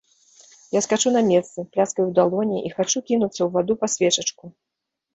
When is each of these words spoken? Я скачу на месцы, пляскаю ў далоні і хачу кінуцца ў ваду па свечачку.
Я 0.75 0.81
скачу 0.85 1.09
на 1.17 1.21
месцы, 1.27 1.59
пляскаю 1.73 2.03
ў 2.07 2.13
далоні 2.23 2.57
і 2.67 2.75
хачу 2.79 2.99
кінуцца 3.13 3.39
ў 3.45 3.49
ваду 3.61 3.73
па 3.85 3.95
свечачку. 3.99 4.55